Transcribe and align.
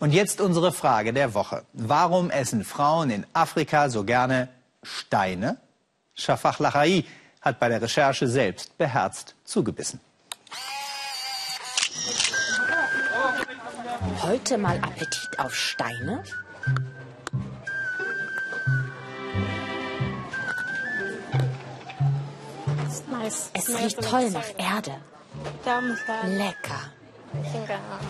Und 0.00 0.12
jetzt 0.12 0.40
unsere 0.40 0.72
Frage 0.72 1.12
der 1.12 1.34
Woche. 1.34 1.64
Warum 1.72 2.30
essen 2.30 2.64
Frauen 2.64 3.10
in 3.10 3.26
Afrika 3.32 3.88
so 3.88 4.04
gerne 4.04 4.48
Steine? 4.82 5.56
Shafak 6.14 6.60
Lachai 6.60 7.04
hat 7.40 7.58
bei 7.58 7.68
der 7.68 7.82
Recherche 7.82 8.28
selbst 8.28 8.78
beherzt 8.78 9.34
zugebissen. 9.44 10.00
Heute 14.22 14.58
mal 14.58 14.76
Appetit 14.78 15.38
auf 15.38 15.54
Steine? 15.54 16.22
Es 23.52 23.68
riecht 23.68 24.00
toll 24.02 24.30
nach 24.30 24.48
Erde. 24.56 24.94
Lecker. 26.24 26.80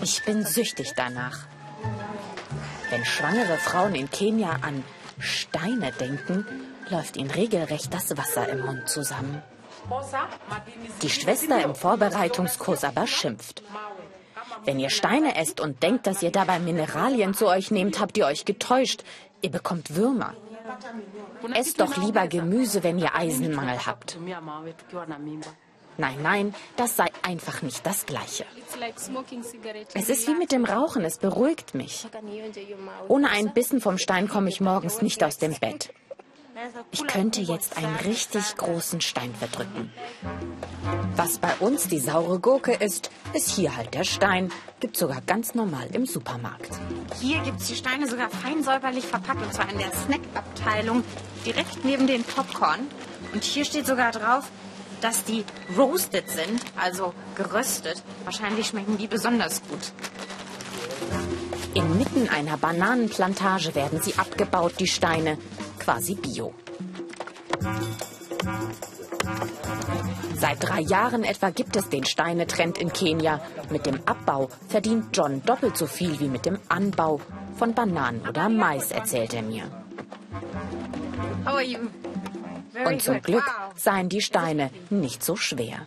Ich 0.00 0.24
bin 0.24 0.44
süchtig 0.44 0.92
danach. 0.96 1.46
Wenn 3.02 3.08
schwangere 3.08 3.58
Frauen 3.58 3.96
in 3.96 4.08
Kenia 4.08 4.60
an 4.62 4.84
Steine 5.18 5.90
denken, 5.90 6.46
läuft 6.88 7.16
ihnen 7.16 7.32
regelrecht 7.32 7.92
das 7.92 8.16
Wasser 8.16 8.48
im 8.48 8.64
Mund 8.64 8.88
zusammen. 8.88 9.42
Die 11.02 11.10
Schwester 11.10 11.64
im 11.64 11.74
Vorbereitungskurs 11.74 12.84
aber 12.84 13.08
schimpft. 13.08 13.64
Wenn 14.64 14.78
ihr 14.78 14.88
Steine 14.88 15.34
esst 15.34 15.60
und 15.60 15.82
denkt, 15.82 16.06
dass 16.06 16.22
ihr 16.22 16.30
dabei 16.30 16.60
Mineralien 16.60 17.34
zu 17.34 17.48
euch 17.48 17.72
nehmt, 17.72 17.98
habt 17.98 18.16
ihr 18.18 18.26
euch 18.26 18.44
getäuscht. 18.44 19.02
Ihr 19.40 19.50
bekommt 19.50 19.96
Würmer. 19.96 20.34
Esst 21.54 21.80
doch 21.80 21.96
lieber 21.96 22.28
Gemüse, 22.28 22.84
wenn 22.84 23.00
ihr 23.00 23.16
Eisenmangel 23.16 23.84
habt. 23.84 24.16
Nein, 25.98 26.18
nein, 26.22 26.54
das 26.76 26.96
sei 26.96 27.06
einfach 27.22 27.62
nicht 27.62 27.84
das 27.86 28.06
Gleiche. 28.06 28.44
Es 29.94 30.08
ist 30.08 30.26
wie 30.26 30.34
mit 30.34 30.52
dem 30.52 30.64
Rauchen, 30.64 31.04
es 31.04 31.18
beruhigt 31.18 31.74
mich. 31.74 32.06
Ohne 33.08 33.30
einen 33.30 33.52
Bissen 33.52 33.80
vom 33.80 33.98
Stein 33.98 34.28
komme 34.28 34.48
ich 34.48 34.60
morgens 34.60 35.02
nicht 35.02 35.22
aus 35.22 35.38
dem 35.38 35.54
Bett. 35.54 35.92
Ich 36.90 37.06
könnte 37.06 37.40
jetzt 37.40 37.76
einen 37.76 37.96
richtig 38.04 38.56
großen 38.56 39.00
Stein 39.00 39.34
verdrücken. 39.34 39.92
Was 41.16 41.38
bei 41.38 41.54
uns 41.60 41.88
die 41.88 41.98
saure 41.98 42.38
Gurke 42.40 42.72
ist, 42.72 43.10
ist 43.32 43.50
hier 43.50 43.76
halt 43.76 43.94
der 43.94 44.04
Stein. 44.04 44.52
Gibt 44.80 44.96
sogar 44.96 45.22
ganz 45.22 45.54
normal 45.54 45.88
im 45.92 46.06
Supermarkt. 46.06 46.70
Hier 47.20 47.40
gibt 47.40 47.60
es 47.60 47.68
die 47.68 47.74
Steine 47.74 48.06
sogar 48.06 48.28
fein 48.30 48.62
säuberlich 48.62 49.06
verpackt, 49.06 49.42
und 49.42 49.52
zwar 49.52 49.70
in 49.70 49.78
der 49.78 49.92
Snackabteilung, 49.92 51.04
direkt 51.44 51.84
neben 51.84 52.06
den 52.06 52.22
Popcorn. 52.22 52.80
Und 53.32 53.44
hier 53.44 53.64
steht 53.64 53.86
sogar 53.86 54.12
drauf, 54.12 54.50
dass 55.02 55.24
die 55.24 55.44
roasted 55.76 56.28
sind, 56.30 56.60
also 56.76 57.12
geröstet. 57.34 58.02
Wahrscheinlich 58.24 58.68
schmecken 58.68 58.96
die 58.98 59.08
besonders 59.08 59.62
gut. 59.68 59.92
Inmitten 61.74 62.28
einer 62.28 62.56
Bananenplantage 62.56 63.74
werden 63.74 64.00
sie 64.02 64.14
abgebaut, 64.18 64.74
die 64.78 64.86
Steine 64.86 65.38
quasi 65.78 66.14
bio. 66.14 66.54
Seit 70.36 70.58
drei 70.60 70.80
Jahren 70.80 71.22
etwa 71.22 71.50
gibt 71.50 71.76
es 71.76 71.88
den 71.88 72.04
Steinetrend 72.04 72.76
in 72.76 72.92
Kenia. 72.92 73.40
Mit 73.70 73.86
dem 73.86 74.00
Abbau 74.06 74.48
verdient 74.68 75.16
John 75.16 75.42
doppelt 75.44 75.76
so 75.76 75.86
viel 75.86 76.18
wie 76.18 76.28
mit 76.28 76.46
dem 76.46 76.58
Anbau 76.68 77.20
von 77.56 77.74
Bananen 77.74 78.28
oder 78.28 78.48
Mais, 78.48 78.90
erzählt 78.90 79.34
er 79.34 79.42
mir. 79.42 79.64
Und 82.74 83.02
zum 83.02 83.20
Glück 83.20 83.44
seien 83.76 84.08
die 84.08 84.22
Steine 84.22 84.70
nicht 84.90 85.22
so 85.22 85.36
schwer. 85.36 85.86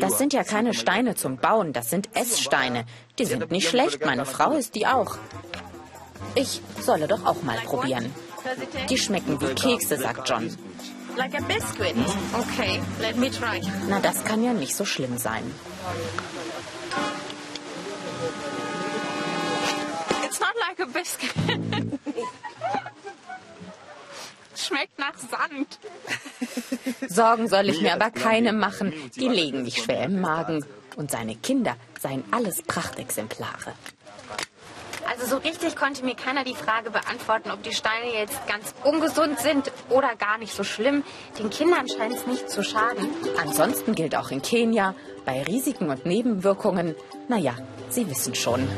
Das 0.00 0.18
sind 0.18 0.32
ja 0.32 0.42
keine 0.42 0.74
Steine 0.74 1.14
zum 1.14 1.36
Bauen, 1.36 1.72
das 1.72 1.90
sind 1.90 2.16
Esssteine. 2.16 2.84
Die 3.18 3.24
sind 3.24 3.50
nicht 3.50 3.68
schlecht, 3.68 4.04
meine 4.04 4.26
Frau 4.26 4.52
isst 4.52 4.74
die 4.74 4.86
auch. 4.86 5.18
Ich 6.34 6.60
solle 6.80 7.06
doch 7.06 7.24
auch 7.24 7.42
mal 7.42 7.58
probieren. 7.58 8.12
Die 8.88 8.98
schmecken 8.98 9.40
wie 9.40 9.54
Kekse, 9.54 9.96
sagt 9.96 10.28
John. 10.28 10.56
Like 11.16 11.34
a 11.34 11.42
biscuit. 11.42 11.94
Okay, 12.32 12.80
let 13.00 13.16
me 13.16 13.30
try. 13.30 13.60
Na, 13.88 13.98
das 13.98 14.24
kann 14.24 14.42
ja 14.42 14.52
nicht 14.52 14.74
so 14.76 14.84
schlimm 14.84 15.18
sein. 15.18 15.42
It's 20.24 20.38
not 20.38 20.54
like 20.68 20.78
a 20.80 20.86
biscuit. 20.86 21.32
Sorgen 27.18 27.48
soll 27.48 27.68
ich 27.68 27.80
mir 27.80 27.94
aber 27.94 28.12
keine 28.12 28.52
machen. 28.52 28.94
Die 29.16 29.26
legen 29.26 29.64
mich 29.64 29.82
schwer 29.82 30.04
im 30.04 30.20
Magen. 30.20 30.64
Und 30.94 31.10
seine 31.10 31.34
Kinder 31.34 31.74
seien 32.00 32.22
alles 32.30 32.62
Prachtexemplare. 32.62 33.72
Also 35.10 35.26
so 35.26 35.36
richtig 35.38 35.74
konnte 35.74 36.04
mir 36.04 36.14
keiner 36.14 36.44
die 36.44 36.54
Frage 36.54 36.90
beantworten, 36.92 37.50
ob 37.50 37.60
die 37.64 37.74
Steine 37.74 38.12
jetzt 38.12 38.46
ganz 38.46 38.72
ungesund 38.84 39.40
sind 39.40 39.72
oder 39.88 40.14
gar 40.14 40.38
nicht 40.38 40.54
so 40.54 40.62
schlimm. 40.62 41.02
Den 41.40 41.50
Kindern 41.50 41.88
scheint 41.88 42.14
es 42.14 42.26
nicht 42.28 42.48
zu 42.48 42.62
schaden. 42.62 43.08
Ansonsten 43.44 43.96
gilt 43.96 44.14
auch 44.14 44.30
in 44.30 44.40
Kenia, 44.40 44.94
bei 45.24 45.42
Risiken 45.42 45.90
und 45.90 46.06
Nebenwirkungen, 46.06 46.94
naja, 47.26 47.56
Sie 47.90 48.08
wissen 48.08 48.36
schon. 48.36 48.68